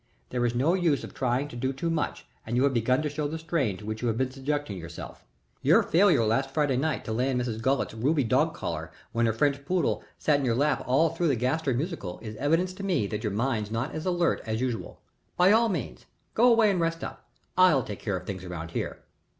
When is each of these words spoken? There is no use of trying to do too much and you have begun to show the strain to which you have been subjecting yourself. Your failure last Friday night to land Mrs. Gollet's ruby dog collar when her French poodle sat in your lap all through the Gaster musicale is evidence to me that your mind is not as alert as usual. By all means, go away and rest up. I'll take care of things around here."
There 0.31 0.43
is 0.47 0.55
no 0.55 0.73
use 0.73 1.03
of 1.03 1.13
trying 1.13 1.47
to 1.49 1.55
do 1.55 1.71
too 1.71 1.91
much 1.91 2.25
and 2.43 2.57
you 2.57 2.63
have 2.63 2.73
begun 2.73 3.03
to 3.03 3.07
show 3.09 3.27
the 3.27 3.37
strain 3.37 3.77
to 3.77 3.85
which 3.85 4.01
you 4.01 4.07
have 4.07 4.17
been 4.17 4.31
subjecting 4.31 4.79
yourself. 4.79 5.23
Your 5.61 5.83
failure 5.83 6.25
last 6.25 6.49
Friday 6.49 6.75
night 6.75 7.05
to 7.05 7.13
land 7.13 7.39
Mrs. 7.39 7.61
Gollet's 7.61 7.93
ruby 7.93 8.23
dog 8.23 8.55
collar 8.55 8.91
when 9.11 9.27
her 9.27 9.31
French 9.31 9.63
poodle 9.63 10.03
sat 10.17 10.39
in 10.39 10.45
your 10.47 10.55
lap 10.55 10.83
all 10.87 11.09
through 11.11 11.27
the 11.27 11.35
Gaster 11.35 11.75
musicale 11.75 12.17
is 12.23 12.35
evidence 12.37 12.73
to 12.73 12.83
me 12.83 13.05
that 13.05 13.23
your 13.23 13.31
mind 13.31 13.67
is 13.67 13.71
not 13.71 13.93
as 13.93 14.07
alert 14.07 14.41
as 14.43 14.59
usual. 14.59 15.01
By 15.37 15.51
all 15.51 15.69
means, 15.69 16.07
go 16.33 16.51
away 16.51 16.71
and 16.71 16.79
rest 16.81 17.03
up. 17.03 17.29
I'll 17.55 17.83
take 17.83 17.99
care 17.99 18.17
of 18.17 18.25
things 18.25 18.43
around 18.43 18.71
here." 18.71 19.03